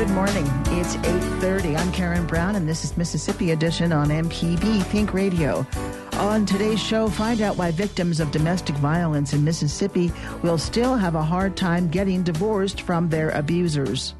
[0.00, 0.46] Good morning.
[0.68, 1.76] It's 8:30.
[1.76, 5.66] I'm Karen Brown and this is Mississippi Edition on MPB Think Radio.
[6.14, 10.10] On today's show, find out why victims of domestic violence in Mississippi
[10.42, 14.14] will still have a hard time getting divorced from their abusers.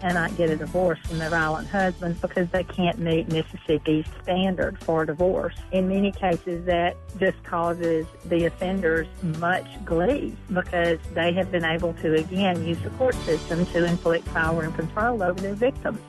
[0.00, 5.04] Cannot get a divorce from their violent husbands because they can't meet Mississippi's standard for
[5.04, 5.54] divorce.
[5.72, 9.06] In many cases, that just causes the offenders
[9.38, 14.26] much glee because they have been able to, again, use the court system to inflict
[14.26, 16.00] power and control over their victims.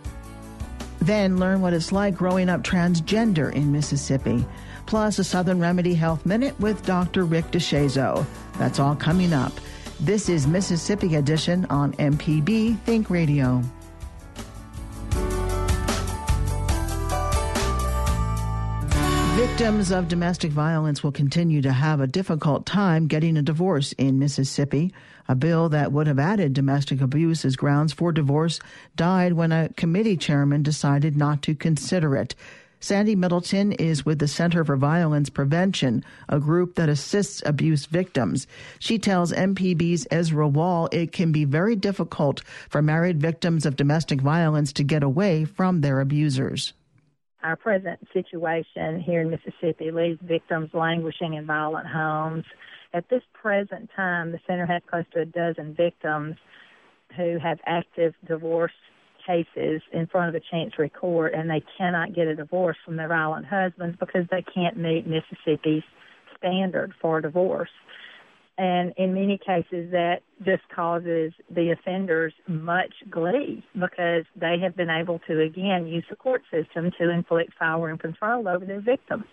[1.00, 4.46] Then learn what it's like growing up transgender in Mississippi.
[4.86, 7.26] Plus, a Southern Remedy Health Minute with Dr.
[7.26, 8.26] Rick DeShazo.
[8.58, 9.54] That's all coming up.
[10.00, 13.62] This is Mississippi Edition on MPB Think Radio.
[19.62, 24.18] Victims of domestic violence will continue to have a difficult time getting a divorce in
[24.18, 24.92] Mississippi.
[25.28, 28.60] A bill that would have added domestic abuse as grounds for divorce
[28.96, 32.34] died when a committee chairman decided not to consider it.
[32.80, 38.48] Sandy Middleton is with the Center for Violence Prevention, a group that assists abuse victims.
[38.80, 44.22] She tells MPB's Ezra Wall it can be very difficult for married victims of domestic
[44.22, 46.74] violence to get away from their abusers
[47.44, 52.46] our present situation here in Mississippi leaves victims languishing in violent homes.
[52.94, 56.36] At this present time, the center has close to a dozen victims
[57.16, 58.72] who have active divorce
[59.26, 63.08] cases in front of a chancery court, and they cannot get a divorce from their
[63.08, 65.84] violent husbands because they can't meet Mississippi's
[66.38, 67.70] standard for divorce.
[68.62, 74.92] And in many cases, that just causes the offenders much glee because they have been
[74.92, 79.24] able to, again, use the court system to inflict power and control over their victims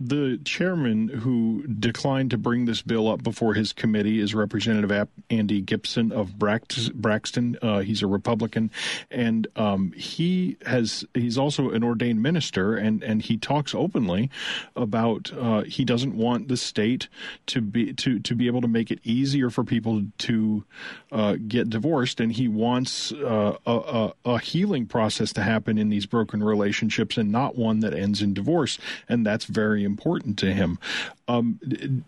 [0.00, 5.62] the chairman who declined to bring this bill up before his committee is Representative Andy
[5.62, 7.58] Gipson of Braxton.
[7.60, 8.70] Uh, he's a Republican,
[9.10, 14.30] and um, he has he's also an ordained minister, and and he talks openly
[14.74, 17.08] about uh, he doesn't want the state
[17.46, 20.64] to be to to be able to make it easier for people to
[21.12, 25.90] uh, get divorced, and he wants uh, a, a, a healing process to happen in
[25.90, 30.52] these broken relationships, and not one that ends in divorce, and that's very important to
[30.52, 30.78] him.
[31.26, 31.58] Um,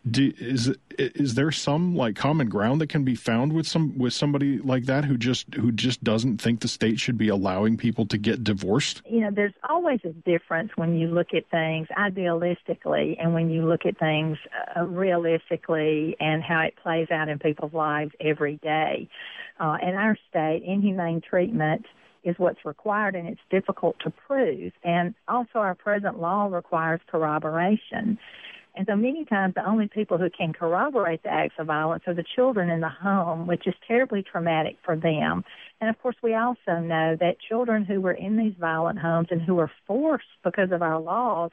[0.05, 4.59] is is there some like common ground that can be found with some with somebody
[4.59, 8.19] like that who just who just doesn't think the state should be allowing people to
[8.19, 9.03] get divorced?
[9.09, 13.67] You know, there's always a difference when you look at things idealistically and when you
[13.67, 14.39] look at things
[14.77, 19.09] uh, realistically and how it plays out in people's lives every day.
[19.61, 21.87] Uh, in our state, inhumane treatment
[22.25, 24.73] is what's required and it's difficult to prove.
[24.85, 28.19] And also our present law requires corroboration.
[28.75, 32.15] And so many times the only people who can corroborate the acts of violence are
[32.15, 35.45] the children in the home, which is terribly traumatic for them.
[35.81, 39.43] And of course, we also know that children who were in these violent homes and
[39.43, 41.51] who are forced because of our laws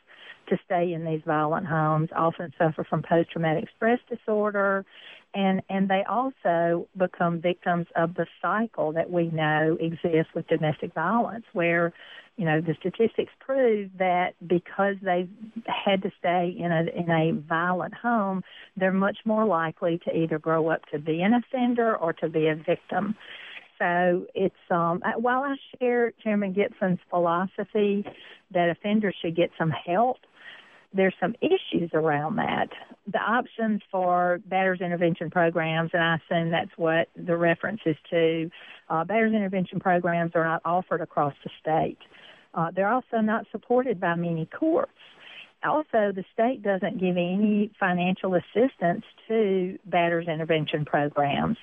[0.48, 4.86] to stay in these violent homes often suffer from post traumatic stress disorder
[5.34, 10.94] and and they also become victims of the cycle that we know exists with domestic
[10.94, 11.94] violence where
[12.36, 15.30] you know the statistics prove that because they've
[15.66, 18.42] had to stay in a in a violent home
[18.78, 22.48] they're much more likely to either grow up to be an offender or to be
[22.48, 23.16] a victim.
[23.78, 28.06] So it's um while I share Chairman Gipson's philosophy
[28.52, 30.18] that offenders should get some help
[30.94, 32.70] there's some issues around that.
[33.12, 38.50] The options for batters intervention programs, and I assume that's what the reference is to,
[38.90, 42.00] uh, batters intervention programs are not offered across the state.
[42.54, 44.92] Uh, they're also not supported by many courts.
[45.64, 51.58] Also, the state doesn't give any financial assistance to batters intervention programs.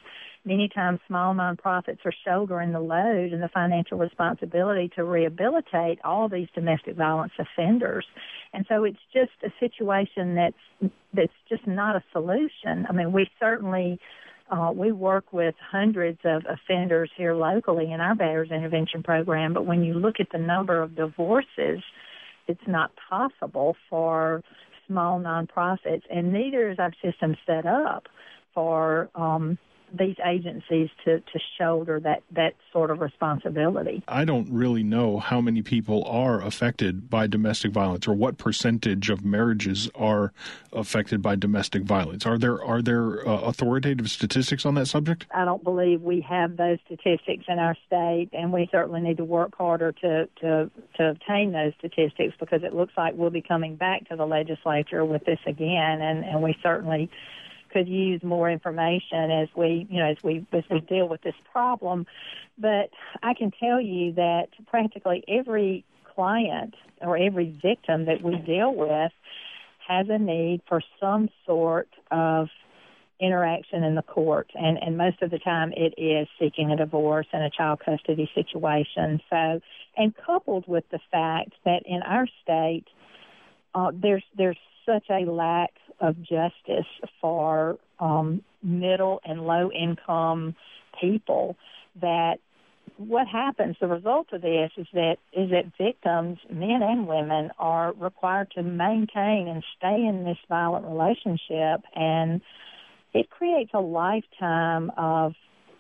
[0.46, 6.28] Many times, small nonprofits are shouldering the load and the financial responsibility to rehabilitate all
[6.28, 8.06] these domestic violence offenders.
[8.52, 12.86] And so it's just a situation that's that's just not a solution.
[12.88, 13.98] I mean, we certainly
[14.48, 19.66] uh, we work with hundreds of offenders here locally in our batters intervention program, but
[19.66, 21.82] when you look at the number of divorces,
[22.46, 24.44] it's not possible for
[24.86, 28.04] small nonprofits, and neither is our system set up
[28.54, 29.58] for um,
[29.98, 34.02] these agencies to, to shoulder that, that sort of responsibility.
[34.08, 39.10] I don't really know how many people are affected by domestic violence or what percentage
[39.10, 40.32] of marriages are
[40.72, 42.26] affected by domestic violence.
[42.26, 45.26] Are there are there uh, authoritative statistics on that subject?
[45.34, 49.24] I don't believe we have those statistics in our state, and we certainly need to
[49.24, 53.76] work harder to, to, to obtain those statistics because it looks like we'll be coming
[53.76, 57.10] back to the legislature with this again, and, and we certainly
[57.76, 61.34] could use more information as we, you know, as we as we deal with this
[61.52, 62.06] problem.
[62.56, 62.88] But
[63.22, 65.84] I can tell you that practically every
[66.14, 69.12] client or every victim that we deal with
[69.86, 72.48] has a need for some sort of
[73.20, 77.26] interaction in the court and and most of the time it is seeking a divorce
[77.32, 79.58] and a child custody situation so
[79.96, 82.84] and coupled with the fact that in our state
[83.74, 85.70] uh, there's there's such a lack
[86.00, 86.86] of justice
[87.20, 90.54] for um, middle and low income
[91.00, 91.56] people
[92.00, 92.38] that
[92.96, 97.92] what happens the result of this is that is that victims men and women are
[97.94, 101.82] required to maintain and stay in this violent relationship.
[101.94, 102.40] And
[103.12, 105.34] it creates a lifetime of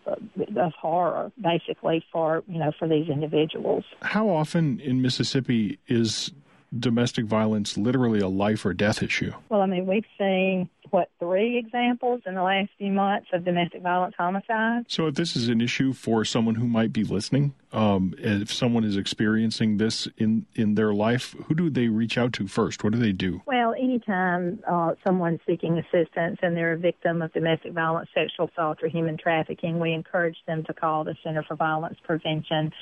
[0.06, 3.84] of horror basically for you know for these individuals.
[4.02, 6.32] How often in mississippi is
[6.76, 9.32] domestic violence literally a life or death issue?
[9.48, 13.82] Well, I mean, we've seen what three examples in the last few months of domestic
[13.82, 14.86] violence homicides.
[14.88, 18.84] So, if this is an issue for someone who might be listening, um, if someone
[18.84, 22.84] is experiencing this in in their life, who do they reach out to first?
[22.84, 23.42] What do they do?
[23.46, 28.82] Well, anytime uh, someone's seeking assistance and they're a victim of domestic violence, sexual assault,
[28.82, 32.72] or human trafficking, we encourage them to call the Center for Violence Prevention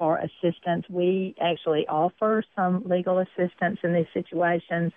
[0.00, 0.86] for assistance.
[0.88, 4.92] We actually offer some legal assistance in these situations.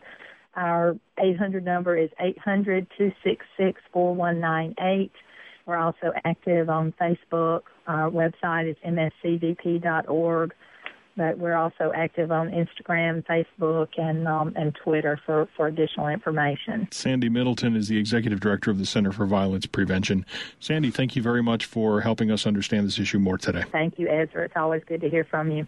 [0.55, 5.11] Our 800 number is 800 266 4198.
[5.65, 7.63] We're also active on Facebook.
[7.85, 10.53] Our website is mscvp.org
[11.15, 16.87] but we're also active on Instagram, Facebook, and um, and Twitter for, for additional information.
[16.91, 20.25] Sandy Middleton is the executive director of the Center for Violence Prevention.
[20.59, 23.63] Sandy, thank you very much for helping us understand this issue more today.
[23.71, 24.45] Thank you, Ezra.
[24.45, 25.67] It's always good to hear from you.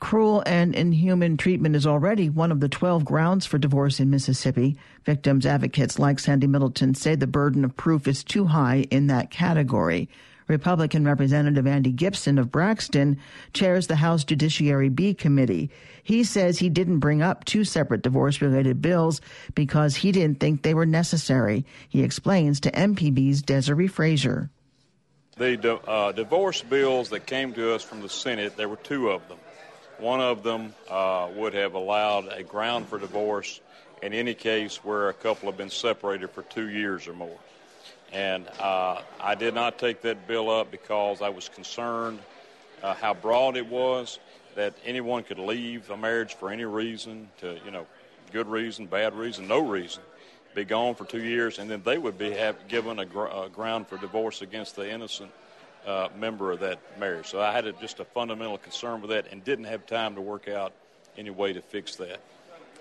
[0.00, 4.76] Cruel and inhuman treatment is already one of the 12 grounds for divorce in Mississippi.
[5.04, 9.30] Victims advocates like Sandy Middleton say the burden of proof is too high in that
[9.30, 10.10] category.
[10.46, 13.18] Republican Representative Andy Gipson of Braxton
[13.52, 15.70] chairs the House Judiciary B Committee.
[16.02, 19.20] He says he didn't bring up two separate divorce related bills
[19.54, 21.64] because he didn't think they were necessary.
[21.88, 24.50] He explains to MPB's Desare Frazier.
[25.36, 29.26] The uh, divorce bills that came to us from the Senate, there were two of
[29.28, 29.38] them.
[29.98, 33.60] One of them uh, would have allowed a ground for divorce
[34.02, 37.38] in any case where a couple have been separated for two years or more.
[38.14, 42.20] And uh, I did not take that bill up because I was concerned
[42.80, 44.20] uh, how broad it was,
[44.54, 47.86] that anyone could leave a marriage for any reason, to you know,
[48.32, 50.02] good reason, bad reason, no reason,
[50.54, 53.48] be gone for two years, and then they would be have, given a, gr- a
[53.48, 55.32] ground for divorce against the innocent
[55.84, 57.26] uh, member of that marriage.
[57.26, 60.20] So I had a, just a fundamental concern with that, and didn't have time to
[60.20, 60.72] work out
[61.18, 62.20] any way to fix that.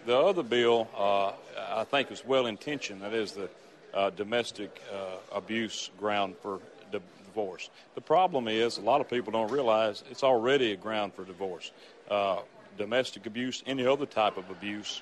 [0.05, 3.01] The other bill, uh, I think, was well intentioned.
[3.01, 3.49] That is the
[3.93, 6.59] uh, domestic uh, abuse ground for
[6.91, 7.69] di- divorce.
[7.95, 11.71] The problem is a lot of people don't realize it's already a ground for divorce.
[12.09, 12.39] Uh,
[12.77, 15.01] domestic abuse, any other type of abuse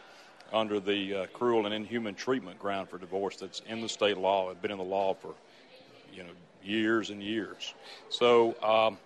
[0.54, 4.50] under the uh, cruel and inhuman treatment ground for divorce that's in the state law,
[4.50, 5.34] has been in the law for
[6.14, 6.30] you know
[6.64, 7.74] years and years.
[8.10, 8.98] So um,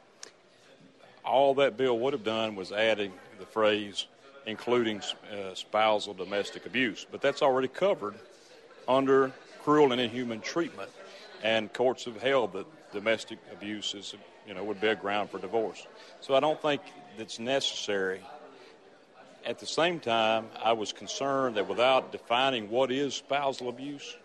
[1.24, 4.08] all that bill would have done was adding the phrase
[4.46, 8.14] including uh, spousal domestic abuse, but that's already covered
[8.88, 9.32] under
[9.66, 10.92] cruel and inhuman treatment,
[11.42, 14.14] and courts have held that domestic abuse is,
[14.48, 15.88] you know, would be a ground for divorce.
[16.22, 16.84] So I don't think
[17.18, 18.22] it's necessary.
[19.44, 24.16] At the same time, I was concerned that without defining what is spousal abuse,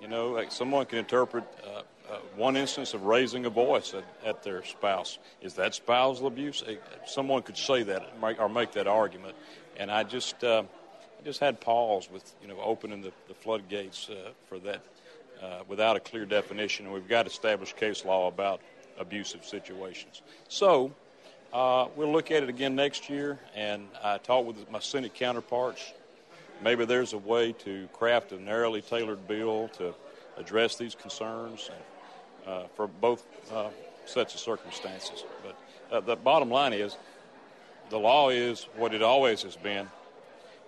[0.00, 4.04] you know, like someone can interpret uh, uh, one instance of raising a voice at,
[4.24, 5.18] at, their spouse.
[5.40, 6.62] Is that spousal abuse?
[7.06, 9.34] Someone could say that or make that argument.
[9.76, 10.62] And I just, uh,
[11.24, 14.82] just had pause with you know opening the, the floodgates uh, for that
[15.42, 18.60] uh, without a clear definition, and we've got established case law about
[18.98, 20.22] abusive situations.
[20.48, 20.92] So
[21.52, 25.92] uh, we'll look at it again next year, and I talked with my Senate counterparts.
[26.62, 29.94] Maybe there's a way to craft a narrowly tailored bill to
[30.36, 31.70] address these concerns
[32.46, 33.68] uh, for both uh,
[34.06, 35.24] sets of circumstances.
[35.42, 35.56] But
[35.94, 36.96] uh, the bottom line is
[37.90, 39.88] the law is what it always has been,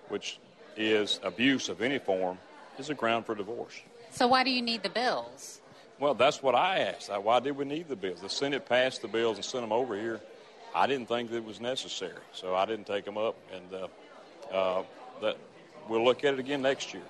[0.08, 0.38] which
[0.76, 2.38] is abuse of any form
[2.78, 3.80] is a ground for divorce.
[4.10, 5.60] So why do you need the bills?
[5.98, 7.10] Well, that's what I asked.
[7.10, 8.20] Why did we need the bills?
[8.20, 10.20] The Senate passed the bills and sent them over here.
[10.74, 13.36] I didn't think that it was necessary, so I didn't take them up.
[13.52, 13.82] And
[14.52, 14.82] uh, uh,
[15.22, 15.36] that
[15.88, 17.04] we'll look at it again next year.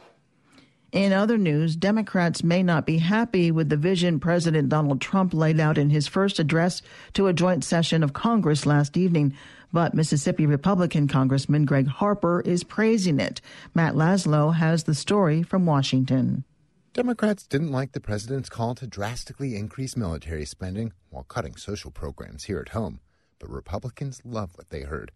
[0.93, 5.59] In other news, Democrats may not be happy with the vision President Donald Trump laid
[5.59, 6.83] out in his first address
[7.15, 9.35] to a joint session of Congress last evening,
[9.75, 13.41] but Mississippi Republican Congressman Greg Harper is praising it.
[13.75, 16.45] Matt Laslo has the story from Washington.
[16.93, 22.45] Democrats didn't like the president's call to drastically increase military spending while cutting social programs
[22.45, 23.01] here at home,
[23.41, 25.11] but Republicans love what they heard.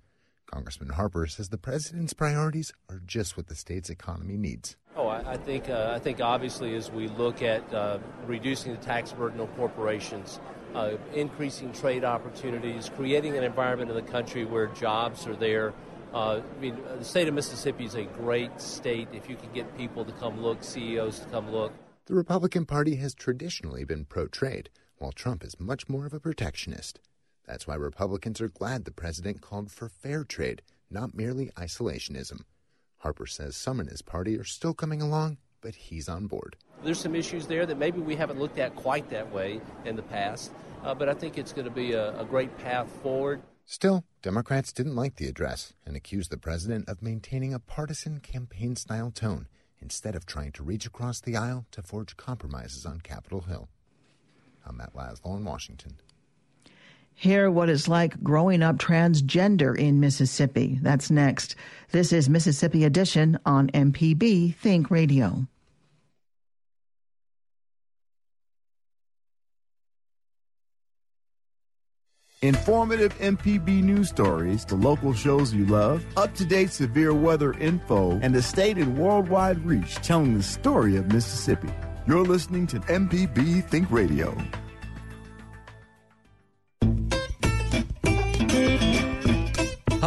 [0.46, 4.76] Congressman Harper says the president's priorities are just what the state's economy needs.
[4.96, 8.80] Oh, I, I think uh, I think obviously as we look at uh, reducing the
[8.80, 10.40] tax burden on corporations,
[10.74, 15.72] uh, increasing trade opportunities, creating an environment in the country where jobs are there.
[16.12, 19.08] Uh, I mean, the state of Mississippi is a great state.
[19.12, 21.72] If you can get people to come look, CEOs to come look.
[22.06, 27.00] The Republican Party has traditionally been pro-trade, while Trump is much more of a protectionist.
[27.46, 32.42] That's why Republicans are glad the president called for fair trade, not merely isolationism.
[32.98, 36.56] Harper says some in his party are still coming along, but he's on board.
[36.82, 40.02] There's some issues there that maybe we haven't looked at quite that way in the
[40.02, 40.52] past,
[40.84, 43.42] uh, but I think it's going to be a, a great path forward.
[43.66, 48.76] Still, Democrats didn't like the address and accused the president of maintaining a partisan campaign
[48.76, 49.46] style tone
[49.80, 53.68] instead of trying to reach across the aisle to forge compromises on Capitol Hill.
[54.66, 55.96] I'm Matt Laslo in Washington.
[57.14, 60.78] Hear what it's like growing up transgender in Mississippi.
[60.80, 61.56] That's next.
[61.90, 65.46] This is Mississippi Edition on MPB Think Radio.
[72.42, 78.12] Informative MPB news stories, the local shows you love, up to date severe weather info,
[78.22, 81.68] and the state and worldwide reach telling the story of Mississippi.
[82.06, 84.36] You're listening to MPB Think Radio.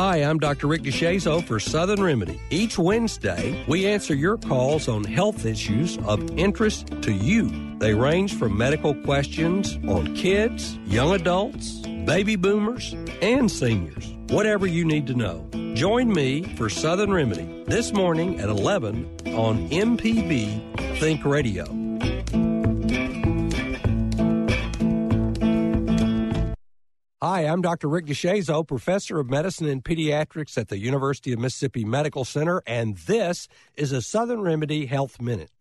[0.03, 0.65] Hi, I'm Dr.
[0.65, 2.41] Rick DeShazo for Southern Remedy.
[2.49, 7.77] Each Wednesday, we answer your calls on health issues of interest to you.
[7.77, 14.07] They range from medical questions on kids, young adults, baby boomers, and seniors.
[14.29, 15.47] Whatever you need to know.
[15.75, 19.05] Join me for Southern Remedy this morning at 11
[19.35, 21.80] on MPB Think Radio.
[27.23, 27.87] Hi, I'm Dr.
[27.87, 32.97] Rick DeShazo, professor of medicine and pediatrics at the University of Mississippi Medical Center, and
[32.97, 35.51] this is a Southern Remedy Health Minute.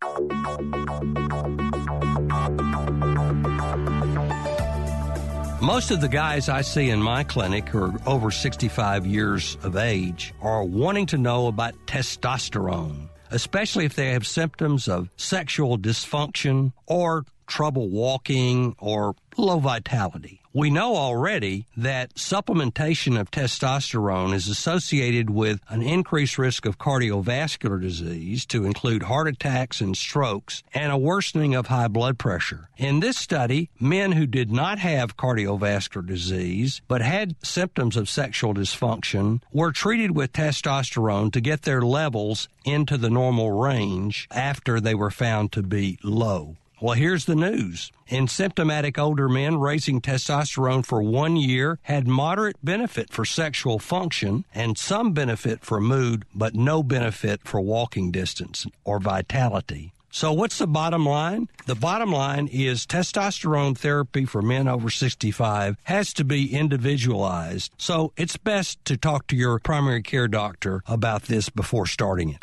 [5.61, 9.75] Most of the guys I see in my clinic who are over 65 years of
[9.75, 16.73] age are wanting to know about testosterone, especially if they have symptoms of sexual dysfunction
[16.87, 20.40] or trouble walking or low vitality.
[20.53, 27.79] We know already that supplementation of testosterone is associated with an increased risk of cardiovascular
[27.81, 32.67] disease, to include heart attacks and strokes, and a worsening of high blood pressure.
[32.75, 38.53] In this study, men who did not have cardiovascular disease but had symptoms of sexual
[38.53, 44.95] dysfunction were treated with testosterone to get their levels into the normal range after they
[44.95, 46.57] were found to be low.
[46.81, 47.91] Well, here's the news.
[48.07, 54.45] In symptomatic older men, raising testosterone for one year had moderate benefit for sexual function
[54.55, 59.93] and some benefit for mood, but no benefit for walking distance or vitality.
[60.09, 61.49] So, what's the bottom line?
[61.67, 67.71] The bottom line is testosterone therapy for men over 65 has to be individualized.
[67.77, 72.41] So, it's best to talk to your primary care doctor about this before starting it.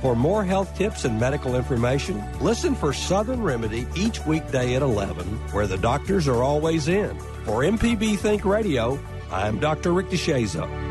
[0.00, 5.26] For more health tips and medical information, listen for Southern Remedy each weekday at 11,
[5.50, 7.18] where the doctors are always in.
[7.44, 8.98] For MPB Think Radio,
[9.32, 9.92] I'm Dr.
[9.92, 10.87] Rick DeShazo.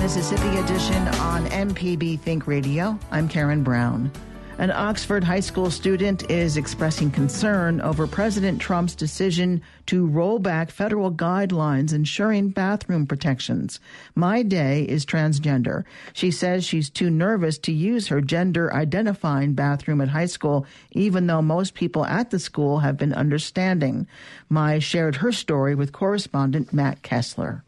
[0.00, 2.98] Mississippi Edition on MPB Think Radio.
[3.10, 4.10] I'm Karen Brown.
[4.56, 10.70] An Oxford high school student is expressing concern over President Trump's decision to roll back
[10.70, 13.78] federal guidelines ensuring bathroom protections.
[14.14, 15.84] My Day is transgender.
[16.14, 21.26] She says she's too nervous to use her gender identifying bathroom at high school, even
[21.26, 24.06] though most people at the school have been understanding.
[24.48, 27.64] My shared her story with correspondent Matt Kessler.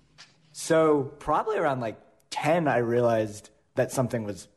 [0.52, 1.98] So probably around like
[2.32, 4.48] 10, I realized that something was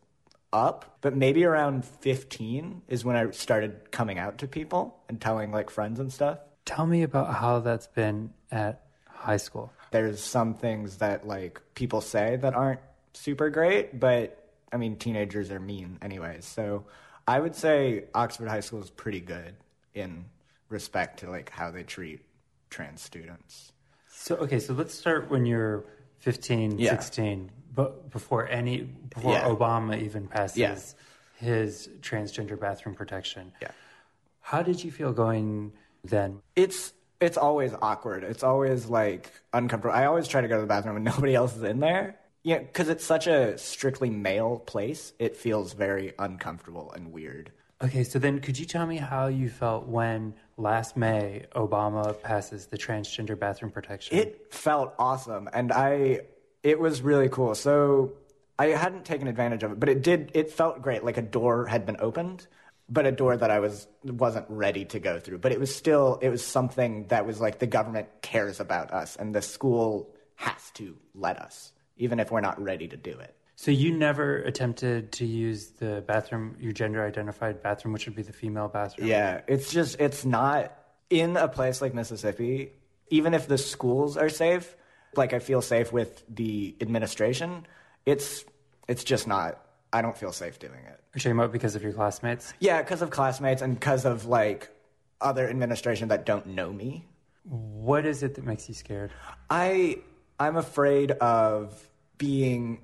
[0.51, 5.51] up, but maybe around 15 is when I started coming out to people and telling
[5.51, 6.39] like friends and stuff.
[6.65, 9.72] Tell me about how that's been at high school.
[9.91, 12.79] There's some things that like people say that aren't
[13.13, 14.41] super great, but
[14.72, 16.46] I mean, teenagers are mean anyways.
[16.46, 16.86] So
[17.27, 19.55] I would say Oxford High School is pretty good
[19.94, 20.25] in
[20.70, 22.22] respect to like how they treat
[22.70, 23.74] trans students.
[24.10, 25.86] So okay, so let's start when you're
[26.20, 26.92] 15, Yeah.
[26.92, 29.46] 16, but before any before Yeah.
[29.50, 30.76] Obama even passes Yeah.
[31.38, 33.52] his transgender bathroom protection.
[33.62, 33.72] Yeah.
[34.42, 36.42] How did you feel going then?
[36.56, 38.24] It's it's always awkward.
[38.24, 39.96] It's always like uncomfortable.
[39.96, 42.20] I always try to go to the bathroom and nobody else is in there.
[42.44, 45.14] Yeah, because it's such a strictly male place.
[45.18, 47.52] It feels very uncomfortable and weird.
[47.82, 52.68] Okay, so then could you tell me how you felt when last May Obama passes
[52.68, 54.18] the transgender bathroom protection?
[54.18, 56.22] It felt awesome, and I
[56.64, 57.56] it was really cool.
[57.56, 58.14] So
[58.58, 60.32] I hadn't taken advantage of it, but it did.
[60.34, 62.48] It felt great, like a door had been opened,
[62.90, 65.40] but a door that I was wasn't ready to go through.
[65.40, 69.16] But it was still it was something that was like the government cares about us,
[69.16, 73.36] and the school has to let us, even if we're not ready to do it.
[73.55, 78.22] So you never attempted to use the bathroom, your gender identified bathroom, which would be
[78.22, 79.07] the female bathroom?
[79.07, 80.77] Yeah, it's just it's not
[81.09, 82.72] in a place like Mississippi.
[83.09, 84.75] Even if the schools are safe,
[85.15, 87.65] like I feel safe with the administration,
[88.05, 88.44] it's
[88.87, 89.61] it's just not.
[89.94, 91.00] I don't feel safe doing it.
[91.13, 92.53] You're talking about because of your classmates?
[92.59, 94.70] Yeah, because of classmates and because of like
[95.22, 97.05] other administration that don't know me.
[97.44, 99.11] What is it that makes you scared?
[99.50, 100.00] I
[100.39, 101.87] I'm afraid of
[102.18, 102.81] being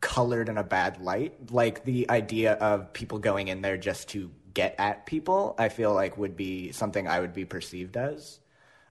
[0.00, 1.50] colored in a bad light.
[1.50, 5.92] Like the idea of people going in there just to get at people, I feel
[5.94, 8.40] like would be something I would be perceived as.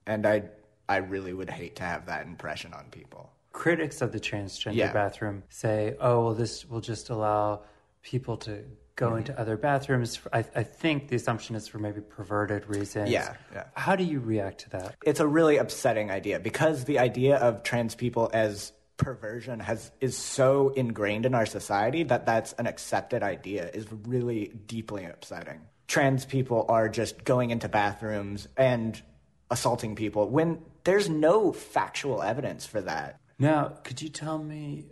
[0.06, 0.44] And I
[0.88, 3.32] I really would hate to have that impression on people.
[3.52, 4.92] Critics of the transgender Yeah.
[4.92, 7.62] bathroom say, oh, well, this will just allow
[8.02, 8.62] people to
[8.94, 9.18] go Mm-hmm.
[9.18, 10.20] into other bathrooms.
[10.32, 13.10] I, I think the assumption is for maybe perverted reasons.
[13.10, 13.64] Yeah, yeah.
[13.74, 14.94] How do you react to that?
[15.04, 20.16] It's a really upsetting idea because the idea of trans people as perversion has is
[20.16, 25.60] so ingrained in our society that that's an accepted idea is really deeply upsetting.
[25.86, 29.00] Trans people are just going into bathrooms and
[29.50, 33.20] assaulting people when there's no factual evidence for that.
[33.38, 34.86] Now, could you tell me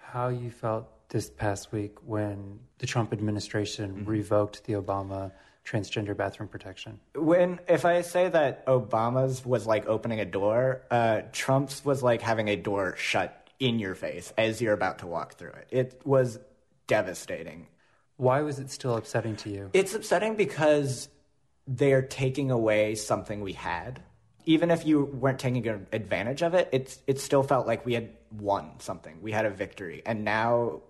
[0.00, 4.04] how you felt this past week when the Trump administration Mm-hmm.
[4.10, 5.32] revoked the Obama
[5.66, 6.98] transgender bathroom protection?
[7.14, 12.22] When if I say that Obama's was like opening a door, uh, Trump's was like
[12.22, 15.68] having a door shut in your face as you're about to walk through it.
[15.70, 16.38] It was
[16.86, 17.66] devastating.
[18.16, 19.70] Why was it still upsetting to you?
[19.72, 21.08] It's upsetting because
[21.66, 24.02] they're taking away something we had.
[24.46, 28.10] Even if you weren't taking advantage of it, it's it still felt like we had
[28.32, 29.20] won something.
[29.20, 30.80] We had a victory, and now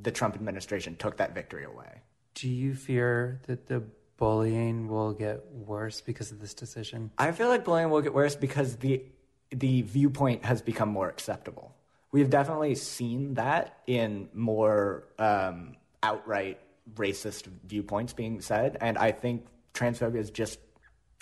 [0.00, 2.02] the Trump administration took that victory away.
[2.34, 3.82] Do you fear that the
[4.16, 7.10] bullying will get worse because of this decision?
[7.18, 9.02] I feel like bullying will get worse because the
[9.50, 11.74] the viewpoint has become more acceptable.
[12.12, 16.60] We've definitely seen that in more um, outright
[16.94, 20.58] racist viewpoints being said, and I think transphobia is just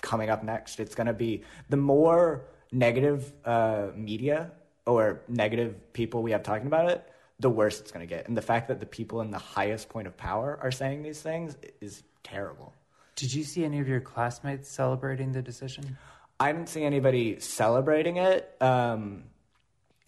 [0.01, 0.79] coming up next.
[0.79, 4.51] It's going to be the more negative uh, media
[4.85, 7.07] or negative people we have talking about it,
[7.39, 8.27] the worse it's going to get.
[8.27, 11.21] And the fact that the people in the highest point of power are saying these
[11.21, 12.73] things is terrible.
[13.15, 15.97] Did you see any of your classmates celebrating the decision?
[16.39, 19.25] I didn't see anybody celebrating it um,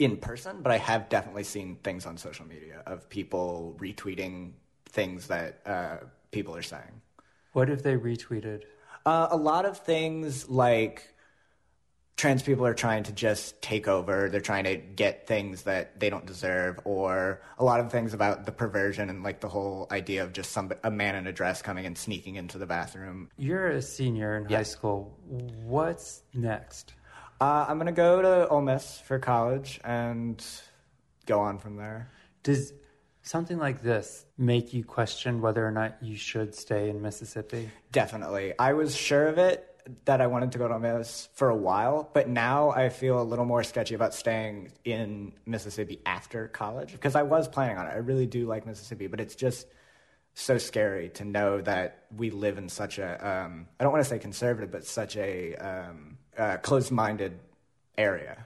[0.04, 4.54] in person, but I have definitely seen things on social media of people retweeting
[4.86, 5.98] things that uh,
[6.32, 7.02] people are saying.
[7.54, 8.64] What if they retweeted?
[9.06, 11.14] Uh, a lot of things like
[12.18, 14.30] trans people are trying to just take over.
[14.30, 18.46] They're trying to get things that they don't deserve, or a lot of things about
[18.46, 21.62] the perversion and like the whole idea of just some a man in a dress
[21.62, 23.30] coming and sneaking into the bathroom.
[23.38, 25.18] You're a senior in high school.
[25.28, 26.94] What's next?
[27.42, 30.46] Uh, I'm gonna go to Ole Miss for college and
[31.26, 32.12] go on from there.
[32.44, 32.72] Does
[33.24, 37.72] something like this make you question whether or not you should stay in Mississippi?
[37.92, 38.54] Definitely.
[38.60, 39.68] I was sure of it
[40.06, 43.20] that I wanted to go to Ole Miss for a while, but now I feel
[43.20, 47.88] a little more sketchy about staying in Mississippi after college because I was planning on
[47.88, 47.90] it.
[47.90, 49.66] I really do like Mississippi, but it's just
[50.36, 54.10] so scary to know that we live in such a um, I don't want to
[54.10, 57.39] say conservative, but such a um, uh, closed-minded
[57.98, 58.46] area.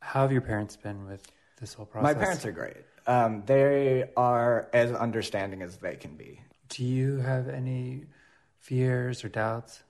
[0.00, 1.22] How have your parents been with
[1.60, 2.14] this whole process?
[2.14, 2.76] My parents are great.
[3.06, 6.40] Um, they are as understanding as they can be.
[6.68, 8.04] Do you have any
[8.60, 9.82] fears or doubts?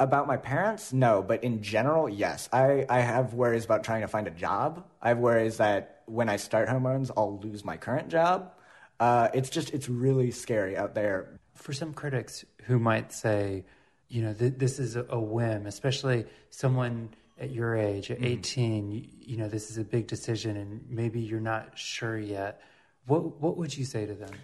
[0.00, 2.48] About my parents, no, but in general, yes.
[2.52, 4.84] I, I have worries about trying to find a job.
[5.00, 8.52] I have worries that when I start hormones, I'll lose my current job.
[8.98, 11.38] Uh, it's just, it's really scary out there.
[11.54, 13.64] For some critics who might say,
[14.12, 17.08] you know, th- this is a, a whim, especially someone
[17.40, 18.26] at your age, at mm.
[18.26, 22.60] 18, you, you know, this is a big decision and maybe you're not sure yet.
[23.06, 24.34] What, what would you say to them?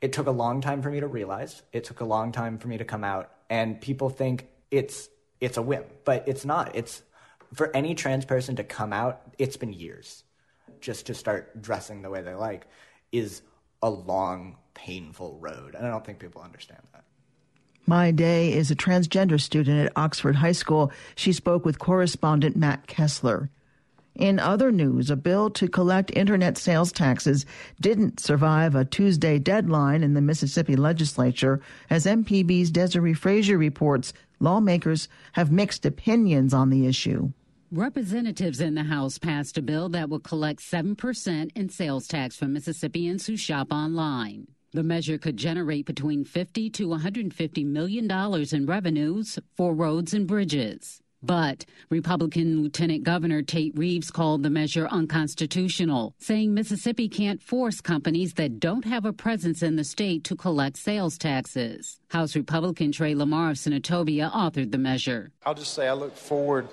[0.00, 1.60] It took a long time for me to realize.
[1.72, 3.32] It took a long time for me to come out.
[3.50, 5.08] And people think it's
[5.40, 6.76] it's a whim, but it's not.
[6.76, 7.02] It's
[7.52, 10.22] for any trans person to come out, it's been years.
[10.80, 12.66] Just to start dressing the way they like
[13.10, 13.42] is
[13.82, 15.74] a long, painful road.
[15.74, 17.04] And I don't think people understand that.
[17.90, 20.92] My Day is a transgender student at Oxford High School.
[21.16, 23.50] She spoke with correspondent Matt Kessler.
[24.14, 27.44] In other news, a bill to collect internet sales taxes
[27.80, 31.60] didn't survive a Tuesday deadline in the Mississippi legislature.
[31.90, 37.32] As MPB's Desare Frazier reports, lawmakers have mixed opinions on the issue.
[37.72, 42.52] Representatives in the House passed a bill that will collect 7% in sales tax from
[42.52, 44.46] Mississippians who shop online.
[44.72, 50.28] The measure could generate between 50 to 150 million dollars in revenues for roads and
[50.28, 51.00] bridges.
[51.22, 58.34] But Republican Lieutenant Governor Tate Reeves called the measure unconstitutional, saying Mississippi can't force companies
[58.34, 61.98] that don't have a presence in the state to collect sales taxes.
[62.08, 65.32] House Republican Trey Lamar of Senatobia authored the measure.
[65.44, 66.68] I'll just say I look forward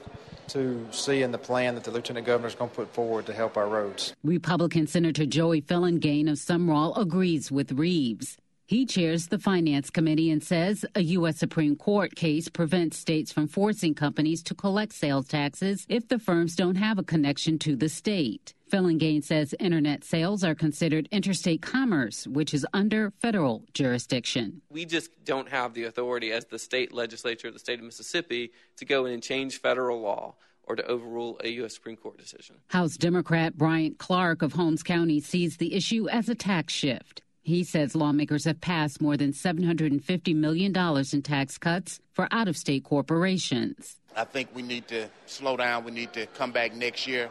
[0.49, 3.57] to seeing the plan that the Lieutenant Governor is going to put forward to help
[3.57, 4.13] our roads.
[4.23, 8.37] Republican Senator Joey Fillingane of Sumrall agrees with Reeves.
[8.67, 11.37] He chairs the Finance Committee and says a U.S.
[11.37, 16.53] Supreme Court case prevents states from forcing companies to collect sales taxes if the firms
[16.53, 18.53] don't have a connection to the state.
[18.69, 24.61] Fillingane says internet sales are considered interstate commerce, which is under federal jurisdiction.
[24.69, 28.51] We just don't have the authority as the state legislature of the state of Mississippi
[28.77, 31.75] to go in and change federal law or to overrule a U.S.
[31.75, 32.57] Supreme Court decision.
[32.67, 37.21] House Democrat Bryant Clark of Holmes County sees the issue as a tax shift.
[37.41, 42.57] He says lawmakers have passed more than $750 million in tax cuts for out of
[42.57, 43.95] state corporations.
[44.17, 45.85] I think we need to slow down.
[45.85, 47.29] We need to come back next year.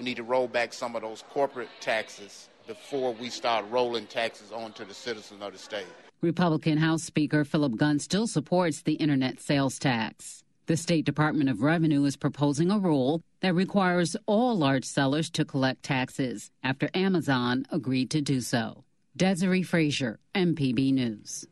[0.00, 4.50] We need to roll back some of those corporate taxes before we start rolling taxes
[4.50, 5.84] onto the citizens of the state.
[6.22, 10.42] Republican House Speaker Philip Gunn still supports the internet sales tax.
[10.64, 15.44] The State Department of Revenue is proposing a rule that requires all large sellers to
[15.44, 18.84] collect taxes after Amazon agreed to do so.
[19.18, 21.46] Desare Frazier, MPB News.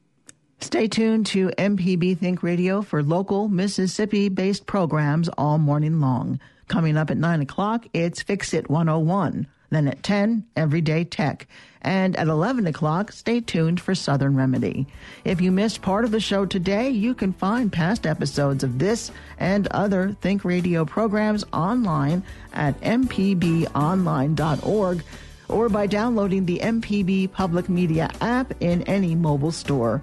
[0.61, 6.41] Stay tuned to MPB Think Radio for local Mississippi based programs all morning long.
[6.68, 9.46] Coming up at 9 o'clock, it's Fix It 101.
[9.70, 11.46] Then at 10, Everyday Tech.
[11.81, 14.87] And at 11 o'clock, stay tuned for Southern Remedy.
[15.24, 19.11] If you missed part of the show today, you can find past episodes of this
[19.38, 25.02] and other Think Radio programs online at mpbonline.org
[25.48, 30.02] or by downloading the MPB Public Media app in any mobile store.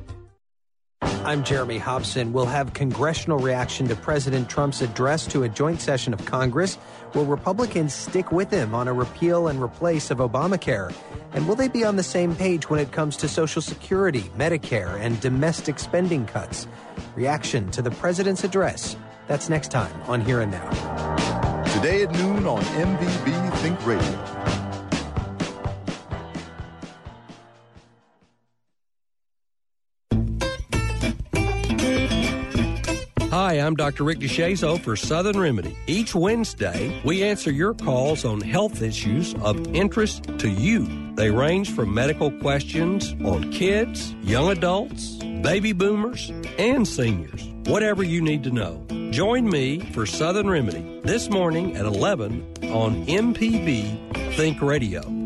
[1.23, 2.33] I'm Jeremy Hobson.
[2.33, 6.79] We'll have congressional reaction to President Trump's address to a joint session of Congress.
[7.13, 10.91] Will Republicans stick with him on a repeal and replace of Obamacare?
[11.33, 14.99] And will they be on the same page when it comes to Social Security, Medicare,
[14.99, 16.67] and domestic spending cuts?
[17.15, 18.97] Reaction to the president's address.
[19.27, 20.69] That's next time on Here and Now.
[21.75, 24.40] Today at noon on MPB Think Radio.
[33.61, 34.03] I'm Dr.
[34.03, 35.77] Rick DeShazo for Southern Remedy.
[35.85, 41.13] Each Wednesday, we answer your calls on health issues of interest to you.
[41.15, 47.43] They range from medical questions on kids, young adults, baby boomers, and seniors.
[47.65, 48.85] Whatever you need to know.
[49.11, 55.20] Join me for Southern Remedy this morning at 11 on MPB Think Radio.